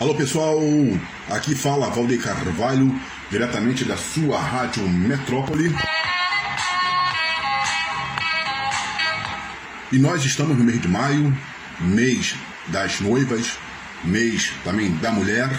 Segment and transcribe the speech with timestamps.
[0.00, 0.58] Alô pessoal,
[1.30, 2.92] aqui fala Valdeir Carvalho,
[3.30, 5.72] diretamente da sua rádio Metrópole.
[9.92, 11.36] E nós estamos no mês de maio,
[11.80, 12.34] mês
[12.68, 13.58] das noivas,
[14.02, 15.50] mês também da mulher,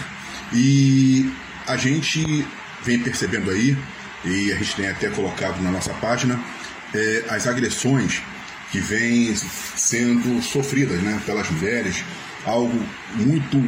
[0.52, 1.32] e
[1.66, 2.46] a gente
[2.82, 3.76] vem percebendo aí,
[4.24, 6.38] e a gente tem até colocado na nossa página,
[6.92, 8.20] é, as agressões
[8.70, 12.04] que vêm sendo sofridas né, pelas mulheres,
[12.44, 12.78] algo
[13.14, 13.62] muito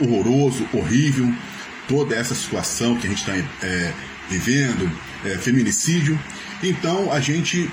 [0.00, 1.32] horroroso, horrível,
[1.88, 3.92] toda essa situação que a gente está é,
[4.28, 4.90] vivendo,
[5.24, 6.18] é, feminicídio.
[6.62, 7.70] Então a gente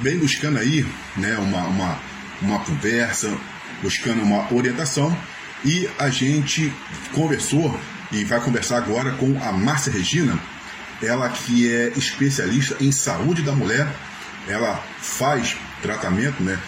[0.00, 2.00] vem buscando aí né, uma, uma,
[2.42, 3.36] uma conversa,
[3.82, 5.16] buscando uma orientação
[5.64, 6.72] e a gente
[7.12, 7.78] conversou
[8.12, 10.38] e vai conversar agora com a Márcia Regina,
[11.02, 13.88] ela que é especialista em saúde da mulher,
[14.46, 16.58] ela faz tratamento né,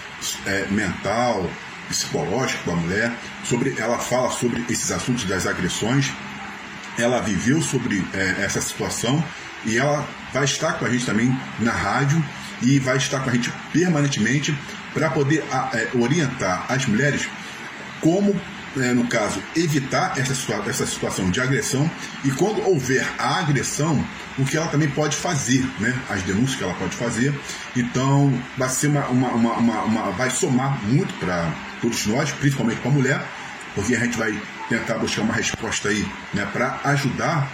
[0.46, 1.48] é, mental,
[1.88, 3.12] psicológico da mulher,
[3.44, 6.12] sobre, ela fala sobre esses assuntos das agressões,
[6.98, 9.22] ela viveu sobre é, essa situação
[9.64, 12.22] e ela vai estar com a gente também na rádio
[12.62, 14.56] e vai estar com a gente permanentemente
[14.94, 17.28] para poder é, orientar as mulheres
[18.00, 18.34] como
[18.78, 20.34] é, no caso, evitar essa,
[20.68, 21.90] essa situação de agressão
[22.24, 24.04] e quando houver a agressão,
[24.38, 25.98] o que ela também pode fazer, né?
[26.08, 27.34] As denúncias que ela pode fazer.
[27.74, 32.90] Então, vai ser uma, uma, uma, uma vai somar muito para todos nós, principalmente para
[32.90, 33.22] a mulher,
[33.74, 34.34] porque a gente vai
[34.68, 36.46] tentar buscar uma resposta aí, né?
[36.52, 37.50] Para ajudar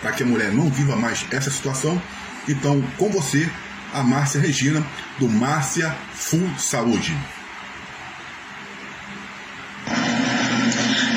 [0.00, 2.00] para que a mulher não viva mais essa situação.
[2.48, 3.48] Então, com você,
[3.92, 4.84] a Márcia Regina,
[5.18, 7.16] do Márcia Full Saúde.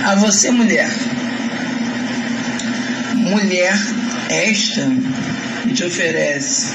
[0.05, 0.89] A você, mulher.
[3.13, 3.77] Mulher
[4.29, 4.87] esta
[5.63, 6.73] que te oferece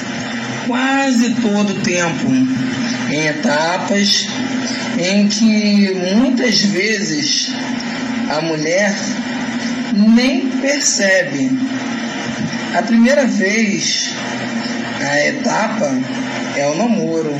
[0.66, 2.28] quase todo o tempo
[3.10, 4.26] em etapas
[4.98, 7.50] em que muitas vezes
[8.30, 8.94] a mulher
[9.92, 11.58] nem percebe.
[12.74, 14.10] A primeira vez,
[15.00, 15.98] a etapa
[16.56, 17.34] é o namoro.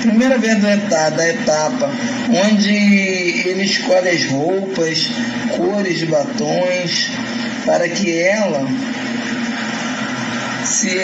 [0.00, 1.90] Primeira vez da, da etapa,
[2.46, 5.10] onde ele escolhe as roupas,
[5.54, 7.10] cores batons,
[7.66, 8.66] para que ela
[10.64, 10.98] se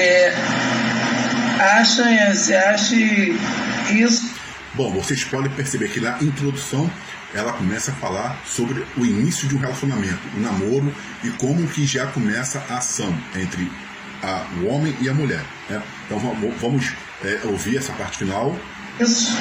[1.58, 3.36] acha, se ache
[3.92, 4.30] isso.
[4.74, 6.90] Bom, vocês podem perceber que na introdução
[7.34, 11.66] ela começa a falar sobre o início de um relacionamento, o um namoro e como
[11.68, 13.70] que já começa a ação entre
[14.22, 15.42] a, o homem e a mulher.
[15.68, 15.82] Né?
[16.06, 16.18] Então
[16.60, 16.92] vamos
[17.24, 18.56] é, ouvir essa parte final.
[19.00, 19.36] Isso,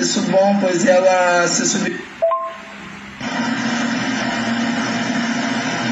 [0.00, 2.00] isso bom, pois ela se subir.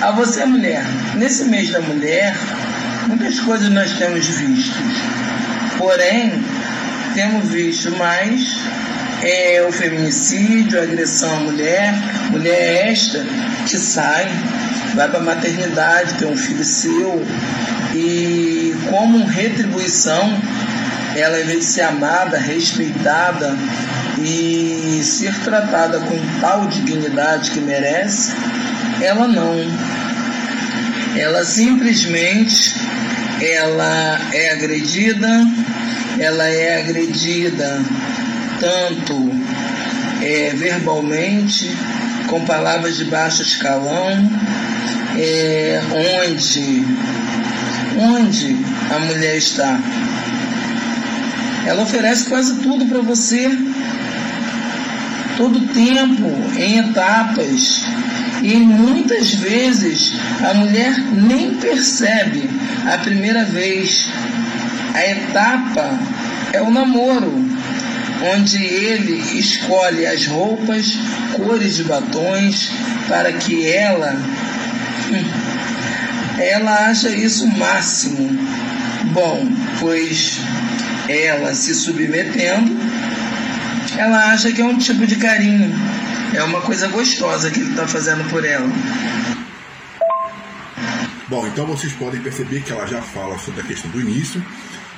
[0.02, 0.84] A você, mulher,
[1.16, 2.36] nesse mês da mulher,
[3.06, 4.76] muitas coisas nós temos visto.
[5.78, 6.44] Porém,
[7.14, 8.58] temos visto mais
[9.22, 11.94] é, o feminicídio, a agressão à mulher,
[12.30, 13.24] mulher esta
[13.66, 14.28] que sai,
[14.94, 17.24] vai para a maternidade, tem um filho seu,
[17.94, 20.36] e como retribuição,
[21.16, 23.56] ela em vez de ser amada, respeitada
[24.18, 28.32] e ser tratada com tal dignidade que merece,
[29.00, 29.54] ela não.
[31.16, 32.74] Ela simplesmente
[33.40, 35.46] ela é agredida,
[36.18, 37.82] ela é agredida
[38.60, 39.30] tanto
[40.22, 41.70] é, verbalmente,
[42.28, 44.30] com palavras de baixo escalão,
[45.18, 46.84] é, onde,
[47.98, 48.56] onde
[48.90, 49.78] a mulher está.
[51.66, 53.50] Ela oferece quase tudo para você,
[55.36, 57.84] todo tempo, em etapas.
[58.42, 62.50] E muitas vezes a mulher nem percebe
[62.92, 64.06] a primeira vez.
[64.94, 65.98] A etapa
[66.52, 67.32] é o namoro,
[68.32, 70.96] onde ele escolhe as roupas,
[71.36, 72.70] cores de batons,
[73.08, 74.16] para que ela
[76.38, 78.38] ela acha isso o máximo.
[79.12, 79.48] Bom,
[79.80, 80.38] pois
[81.08, 82.76] ela se submetendo,
[83.98, 85.74] ela acha que é um tipo de carinho,
[86.32, 88.70] é uma coisa gostosa que ele está fazendo por ela.
[91.28, 94.44] Bom, então vocês podem perceber que ela já fala sobre a questão do início,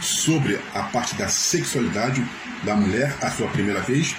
[0.00, 2.24] sobre a parte da sexualidade
[2.62, 4.14] da mulher, a sua primeira vez.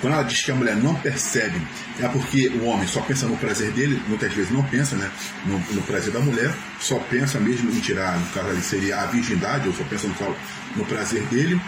[0.00, 1.60] Quando ela diz que a mulher não percebe,
[1.98, 5.10] é porque o homem só pensa no prazer dele, muitas vezes não pensa né,
[5.44, 9.06] no, no prazer da mulher, só pensa mesmo em tirar, no caso ali seria a
[9.06, 10.36] virgindade, ou só pensa no,
[10.76, 11.60] no prazer dele.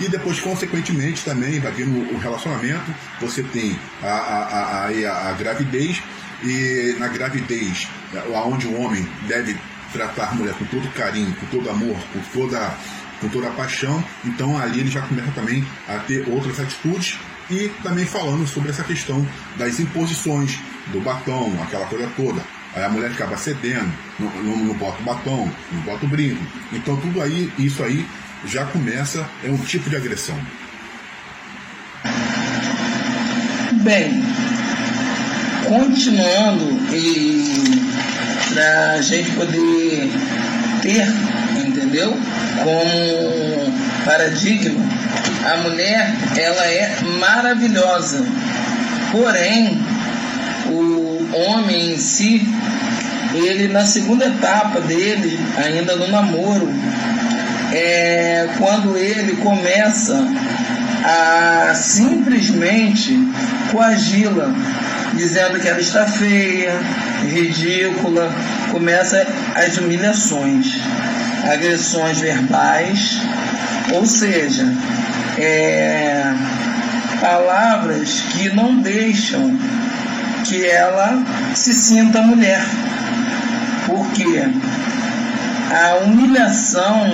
[0.00, 6.02] E depois, consequentemente, também vai vir no relacionamento, você tem a, a, a, a, gravidez,
[6.42, 7.88] e na gravidez,
[8.46, 9.56] onde o homem deve
[9.92, 12.74] tratar a mulher com todo carinho, com todo amor, com toda,
[13.20, 17.18] com toda paixão, então ali ele já começa também a ter outras atitudes
[17.50, 19.26] E também falando sobre essa questão
[19.56, 20.58] das imposições,
[20.92, 22.42] do batom, aquela coisa toda.
[22.74, 26.44] Aí a mulher acaba cedendo, não, não, não bota o batom, não bota o brinco.
[26.72, 28.06] Então tudo aí, isso aí
[28.44, 30.38] já começa, é um tipo de agressão.
[33.82, 34.22] Bem,
[35.66, 37.87] continuando e
[38.58, 40.10] para a gente poder
[40.82, 41.06] ter,
[41.64, 42.10] entendeu?
[42.64, 43.72] Como
[44.04, 44.84] paradigma,
[45.48, 48.26] a mulher ela é maravilhosa,
[49.12, 49.80] porém
[50.66, 52.48] o homem em si,
[53.32, 56.68] ele na segunda etapa dele, ainda no namoro,
[57.72, 60.26] é quando ele começa
[61.04, 63.16] a simplesmente
[63.70, 64.52] coagi-la,
[65.18, 66.80] dizendo que ela está feia,
[67.24, 68.32] ridícula,
[68.70, 70.80] começa as humilhações,
[71.52, 73.18] agressões verbais,
[73.92, 74.64] ou seja,
[75.36, 76.22] é,
[77.20, 79.58] palavras que não deixam
[80.44, 81.20] que ela
[81.54, 82.64] se sinta mulher.
[83.86, 84.44] Porque
[85.70, 87.10] a humilhação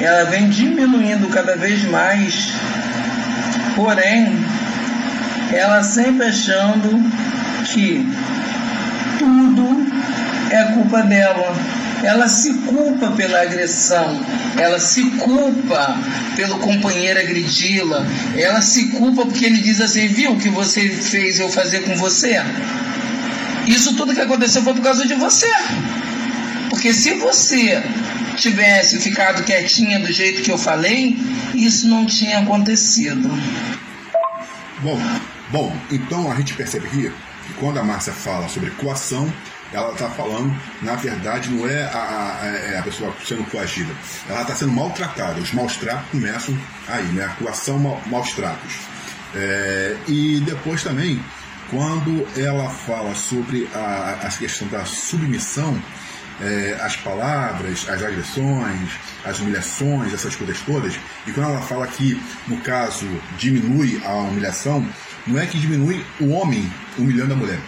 [0.00, 2.52] ela vem diminuindo cada vez mais,
[3.74, 4.38] porém,
[5.52, 6.88] ela sempre achando
[7.66, 8.06] que
[9.18, 9.86] tudo
[10.50, 11.54] é culpa dela.
[12.02, 14.18] Ela se culpa pela agressão,
[14.58, 15.98] ela se culpa
[16.34, 18.06] pelo companheiro agredi-la,
[18.38, 21.94] ela se culpa porque ele diz assim: viu o que você fez eu fazer com
[21.96, 22.42] você?
[23.66, 25.50] Isso tudo que aconteceu foi por causa de você.
[26.70, 27.82] Porque se você
[28.36, 31.18] tivesse ficado quietinha do jeito que eu falei,
[31.54, 33.30] isso não tinha acontecido.
[34.82, 34.98] Bom,
[35.50, 37.12] bom, então a gente percebe aqui
[37.46, 39.32] que quando a Márcia fala sobre coação,
[39.72, 43.92] ela está falando, na verdade, não é a, a, é a pessoa sendo coagida,
[44.28, 45.40] ela está sendo maltratada.
[45.40, 46.58] Os maus tratos começam
[46.88, 47.24] aí, né?
[47.24, 48.78] A coação, ma, maus tratos.
[49.34, 51.22] É, e depois também,
[51.70, 55.80] quando ela fala sobre a, a questão da submissão,
[56.40, 58.90] é, as palavras, as agressões,
[59.24, 60.98] as humilhações, essas coisas todas.
[61.26, 63.06] E quando ela fala que, no caso,
[63.38, 64.84] diminui a humilhação,
[65.26, 67.58] não é que diminui o homem humilhando a mulher.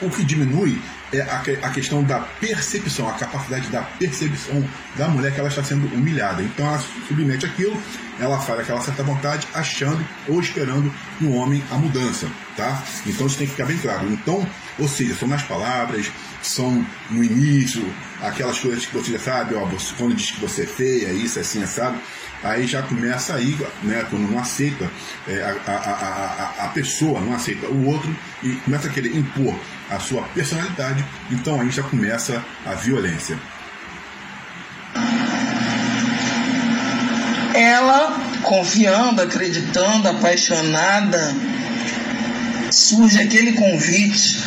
[0.00, 0.80] O que diminui
[1.12, 4.62] é a, a questão da percepção, a capacidade da percepção
[4.96, 6.42] da mulher que ela está sendo humilhada.
[6.42, 7.80] Então ela submete aquilo,
[8.20, 12.82] ela faz aquela certa vontade, achando ou esperando no homem a mudança, tá?
[13.06, 14.10] Então isso tem que ficar bem claro.
[14.10, 14.46] Então,
[14.78, 16.10] ou seja, são nas palavras,
[16.42, 17.84] são no início,
[18.22, 19.66] aquelas coisas que você já sabe, ó,
[19.96, 21.98] quando diz que você é feia, isso, assim, sabe?
[22.42, 24.88] Aí já começa aí, né, quando não aceita
[25.26, 29.58] é, a, a, a, a, pessoa, não aceita o outro e começa a querer impor
[29.90, 33.36] a sua personalidade, então aí já começa a violência.
[37.54, 38.16] Ela,
[38.48, 41.34] confiando, acreditando, apaixonada,
[42.70, 44.42] surge aquele convite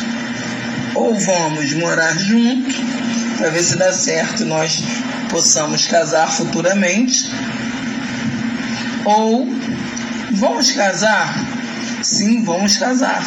[0.92, 2.74] ou vamos morar juntos
[3.38, 4.82] para ver se dá certo e nós
[5.30, 7.30] possamos casar futuramente,
[9.04, 9.48] ou
[10.32, 11.34] vamos casar?
[12.02, 13.24] Sim, vamos casar.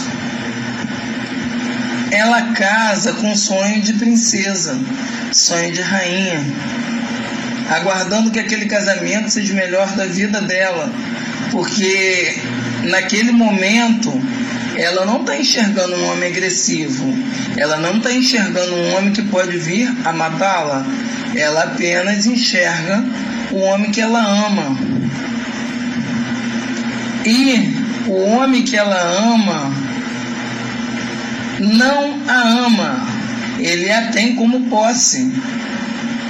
[2.11, 4.77] Ela casa com sonho de princesa,
[5.31, 6.43] sonho de rainha,
[7.69, 10.91] aguardando que aquele casamento seja o melhor da vida dela,
[11.51, 12.35] porque
[12.83, 14.11] naquele momento
[14.77, 17.05] ela não está enxergando um homem agressivo,
[17.57, 20.85] ela não está enxergando um homem que pode vir a matá-la,
[21.35, 23.03] ela apenas enxerga
[23.51, 24.77] o homem que ela ama.
[27.25, 27.73] E
[28.07, 29.01] o homem que ela
[29.33, 29.73] ama
[31.59, 33.07] não a ama,
[33.59, 35.31] ele a tem como posse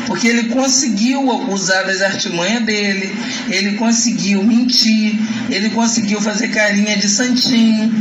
[0.08, 3.16] porque ele conseguiu usar das artimanhas dele,
[3.50, 5.18] ele conseguiu mentir,
[5.50, 7.92] ele conseguiu fazer carinha de santinho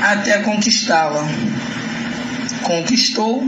[0.00, 1.28] até conquistá-la.
[2.62, 3.46] Conquistou,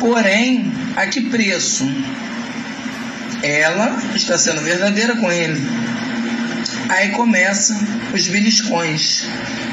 [0.00, 1.86] porém, a que preço?
[3.42, 5.60] Ela está sendo verdadeira com ele.
[6.88, 7.74] Aí começa
[8.14, 9.26] os beliscões.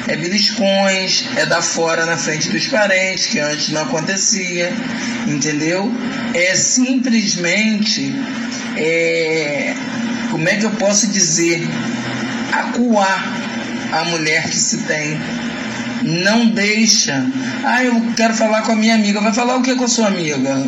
[0.08, 4.72] É beliscões, é dar fora na frente dos parentes, que antes não acontecia,
[5.28, 5.92] entendeu?
[6.34, 8.12] É simplesmente,
[8.76, 9.74] é,
[10.30, 11.66] como é que eu posso dizer,
[12.52, 13.24] acuar
[13.92, 15.18] a mulher que se tem.
[16.02, 17.24] Não deixa.
[17.64, 19.20] Ah, eu quero falar com a minha amiga.
[19.20, 20.66] Vai falar o que com a sua amiga?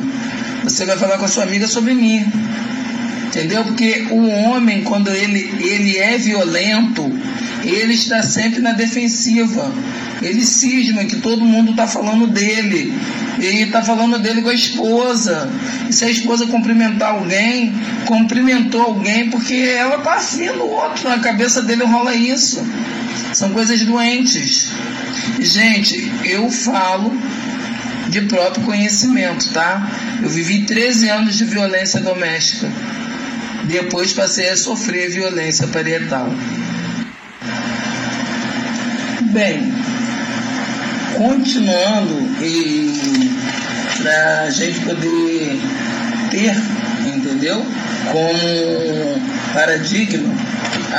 [0.63, 2.25] Você vai falar com a sua amiga sobre mim.
[3.27, 3.65] Entendeu?
[3.65, 7.11] Porque o homem, quando ele, ele é violento,
[7.69, 9.73] ele está sempre na defensiva.
[10.23, 12.93] Ele cisma que todo mundo está falando dele.
[13.41, 15.51] E tá falando dele com a esposa.
[15.89, 17.75] E se a esposa cumprimentar alguém,
[18.07, 21.09] cumprimentou alguém porque ela tá afim do outro.
[21.09, 22.65] Na cabeça dele rola isso.
[23.33, 24.69] São coisas doentes.
[25.41, 27.13] Gente, eu falo
[28.09, 29.91] de próprio conhecimento, tá?
[30.23, 32.71] Eu vivi 13 anos de violência doméstica.
[33.65, 36.33] Depois passei a sofrer violência parietal.
[39.35, 39.75] Bem,
[41.17, 43.33] continuando e
[44.01, 45.61] para a gente poder
[46.31, 46.55] ter,
[47.05, 47.67] entendeu?
[48.13, 49.21] Como
[49.53, 50.33] paradigma,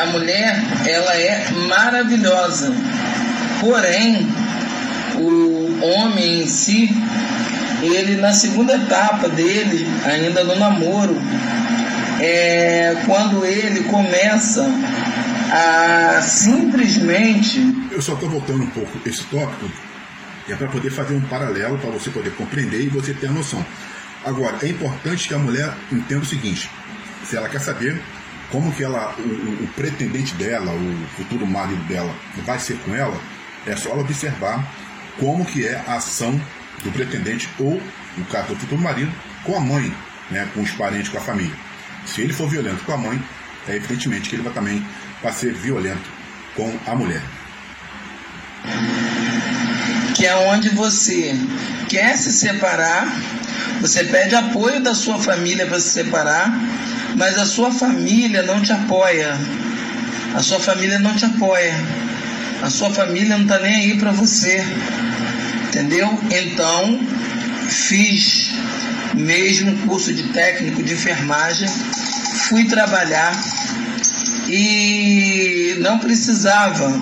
[0.01, 2.73] a mulher ela é maravilhosa,
[3.61, 4.27] porém
[5.15, 6.89] o homem em si,
[7.81, 11.17] ele na segunda etapa dele, ainda no namoro,
[12.19, 14.69] é quando ele começa
[15.55, 17.59] a simplesmente.
[17.89, 19.71] Eu só estou voltando um pouco esse tópico,
[20.49, 23.65] é para poder fazer um paralelo, para você poder compreender e você ter a noção.
[24.25, 26.69] Agora, é importante que a mulher entenda o seguinte:
[27.23, 28.01] se ela quer saber
[28.51, 32.13] como que ela, o, o, pretendente dela, o futuro marido dela,
[32.45, 33.17] vai ser com ela,
[33.65, 34.65] é só ela observar
[35.19, 36.39] como que é a ação
[36.83, 37.81] do pretendente ou,
[38.17, 39.11] no caso do futuro marido,
[39.43, 39.93] com a mãe,
[40.29, 41.55] né, com os parentes, com a família.
[42.05, 43.21] Se ele for violento com a mãe,
[43.67, 44.85] é evidentemente que ele vai também
[45.25, 46.07] vai ser violento
[46.55, 47.23] com a mulher.
[50.13, 51.35] Que é onde você
[51.89, 53.11] quer se separar,
[53.81, 56.53] você pede apoio da sua família para se separar,
[57.15, 59.35] mas a sua família não te apoia.
[60.35, 61.73] A sua família não te apoia.
[62.61, 64.63] A sua família não está nem aí para você.
[65.67, 66.19] Entendeu?
[66.29, 66.99] Então,
[67.67, 68.51] fiz
[69.15, 71.67] mesmo curso de técnico de enfermagem,
[72.47, 73.33] fui trabalhar
[74.47, 77.01] e não precisava.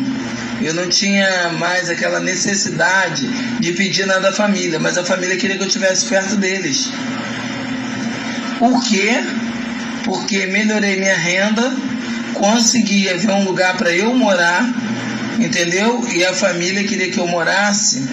[0.61, 3.27] Eu não tinha mais aquela necessidade
[3.59, 6.89] de pedir nada à família, mas a família queria que eu estivesse perto deles.
[8.59, 9.21] Por quê?
[10.05, 11.75] Porque melhorei minha renda,
[12.33, 14.65] consegui ver um lugar para eu morar,
[15.39, 16.05] entendeu?
[16.13, 18.07] E a família queria que eu morasse,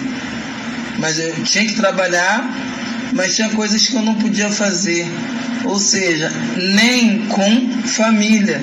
[0.97, 2.43] mas eu tinha que trabalhar,
[3.13, 5.07] mas tinha coisas que eu não podia fazer.
[5.63, 8.61] Ou seja, nem com família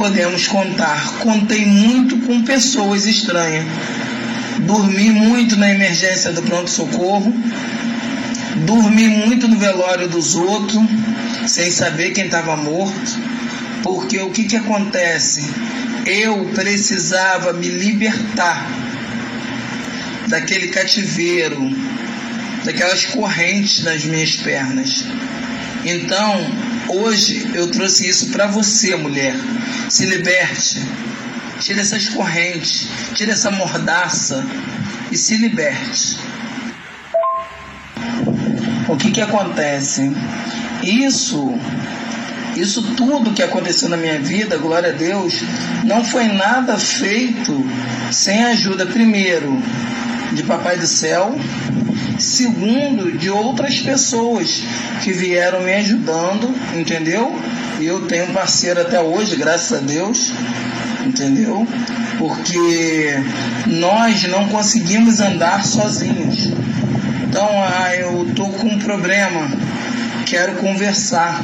[0.00, 1.18] podemos contar.
[1.18, 3.66] Contei muito com pessoas estranhas.
[4.60, 7.30] Dormi muito na emergência do pronto-socorro.
[8.64, 10.80] Dormi muito no velório dos outros,
[11.46, 13.20] sem saber quem estava morto.
[13.82, 15.50] Porque o que, que acontece?
[16.06, 18.66] Eu precisava me libertar
[20.28, 21.76] daquele cativeiro,
[22.64, 25.04] daquelas correntes nas minhas pernas.
[25.84, 29.34] Então, hoje eu trouxe isso para você, mulher.
[29.88, 30.80] Se liberte.
[31.60, 34.44] Tire essas correntes, tire essa mordaça
[35.12, 36.16] e se liberte.
[38.88, 40.10] O que que acontece?
[40.82, 41.54] Isso
[42.56, 45.34] isso tudo que aconteceu na minha vida, glória a Deus,
[45.84, 47.64] não foi nada feito
[48.10, 49.62] sem ajuda, primeiro,
[50.32, 51.34] de Papai do Céu,
[52.18, 54.62] segundo, de outras pessoas
[55.02, 57.34] que vieram me ajudando, entendeu?
[57.80, 60.32] E eu tenho parceiro até hoje, graças a Deus,
[61.04, 61.66] entendeu?
[62.18, 63.14] Porque
[63.66, 66.52] nós não conseguimos andar sozinhos.
[67.28, 69.48] Então, ah, eu tô com um problema,
[70.26, 71.40] quero conversar.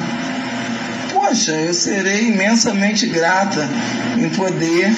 [1.12, 3.68] Poxa, eu serei imensamente grata
[4.16, 4.92] em poder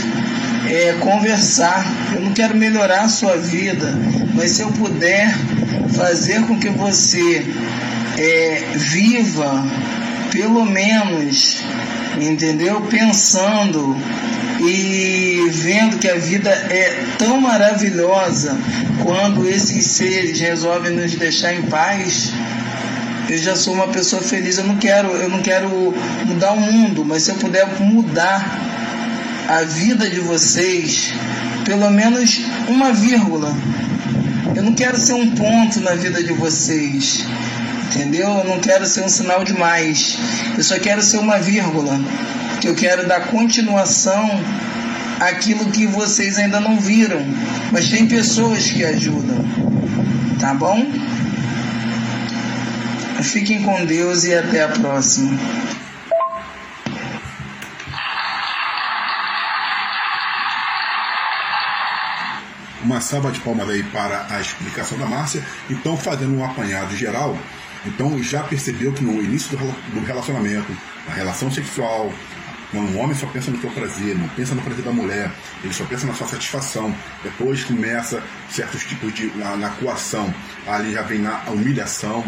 [0.67, 1.85] é, conversar.
[2.15, 3.95] Eu não quero melhorar a sua vida,
[4.35, 5.33] mas se eu puder
[5.95, 7.45] fazer com que você
[8.19, 9.65] é, viva,
[10.31, 11.63] pelo menos,
[12.21, 12.81] entendeu?
[12.83, 13.97] Pensando
[14.61, 18.57] e vendo que a vida é tão maravilhosa
[19.03, 22.33] quando esses seres resolvem nos deixar em paz.
[23.29, 24.59] Eu já sou uma pessoa feliz.
[24.59, 28.78] Eu não quero, eu não quero mudar o mundo, mas se eu puder mudar
[29.49, 31.15] a vida de vocês,
[31.65, 32.39] pelo menos
[32.69, 33.57] uma vírgula.
[34.55, 37.25] Eu não quero ser um ponto na vida de vocês,
[37.87, 38.29] entendeu?
[38.29, 40.19] Eu não quero ser um sinal de mais.
[40.57, 41.99] Eu só quero ser uma vírgula,
[42.61, 44.29] que eu quero dar continuação
[45.19, 47.25] àquilo que vocês ainda não viram,
[47.73, 49.45] mas tem pessoas que ajudam,
[50.39, 50.87] tá bom?
[53.23, 55.37] Fiquem com Deus e até a próxima.
[62.89, 65.45] Uma salva de palmas aí para a explicação da Márcia.
[65.69, 67.39] Então, fazendo um apanhado geral,
[67.85, 70.75] então já percebeu que no início do relacionamento,
[71.07, 72.11] a relação sexual,
[72.71, 75.31] Quando um homem só pensa no seu prazer, não pensa no prazer da mulher,
[75.63, 76.95] ele só pensa na sua satisfação.
[77.23, 79.27] Depois começa certos tipos de.
[79.37, 80.35] na, na coação,
[80.67, 82.25] ali já vem na humilhação.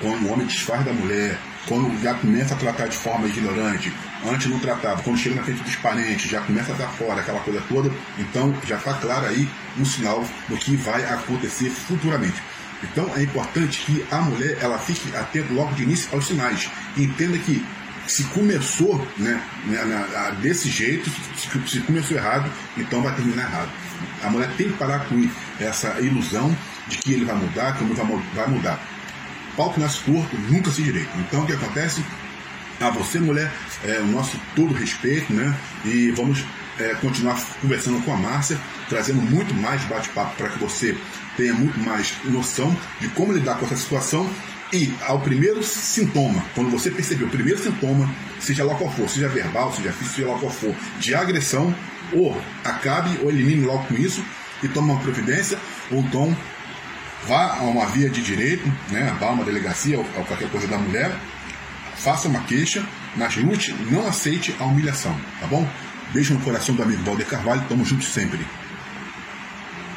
[0.00, 1.38] Quando o homem desfaz da mulher,
[1.68, 3.92] quando já começa a tratar de forma ignorante,
[4.26, 7.40] antes não tratava, quando chega na frente dos parentes, já começa a dar fora, aquela
[7.40, 9.48] coisa toda, então já está claro aí
[9.78, 12.42] um sinal do que vai acontecer futuramente.
[12.82, 16.70] Então é importante que a mulher ela fique atenta logo de início aos sinais.
[16.96, 17.64] Entenda que
[18.06, 21.10] se começou né, né desse jeito,
[21.66, 23.70] se começou errado, então vai terminar errado.
[24.22, 25.28] A mulher tem que parar com
[25.60, 26.56] essa ilusão
[26.86, 27.94] de que ele vai mudar, que o
[28.34, 28.80] vai mudar.
[29.58, 31.10] Pau que nasce torto nunca se direito.
[31.18, 32.00] Então o que acontece?
[32.80, 33.52] A você, mulher,
[33.84, 35.52] é, o nosso todo respeito, né?
[35.84, 36.44] E vamos
[36.78, 38.56] é, continuar conversando com a Márcia,
[38.88, 40.96] trazendo muito mais bate-papo para que você
[41.36, 44.30] tenha muito mais noção de como lidar com essa situação
[44.72, 49.28] e ao primeiro sintoma, quando você perceber o primeiro sintoma, seja lá qual for, seja
[49.28, 51.74] verbal, seja físico, seja lá qual for, de agressão,
[52.12, 54.22] ou acabe ou elimine logo com isso
[54.62, 55.58] e tome uma providência,
[55.90, 56.36] ou então
[57.26, 60.66] vá a uma via de direito, né, vá a uma delegacia ou, ou qualquer coisa
[60.66, 61.10] da mulher,
[61.96, 62.84] faça uma queixa,
[63.16, 65.68] mas lute, não aceite a humilhação, tá bom?
[66.12, 68.40] Beijo no coração do amigo Valder Carvalho, tamo juntos sempre.